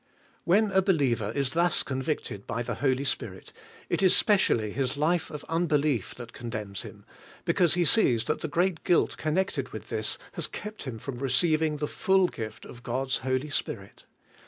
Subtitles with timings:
[0.45, 3.53] When a believer is thus convicted by the Holy Spirit,
[3.87, 7.05] it is specially his life of unbelief that condemns him,
[7.45, 11.77] because he sees that the great guilt connected with this has kept him from receiving
[11.77, 14.05] the full gift of God's Holy Spirit.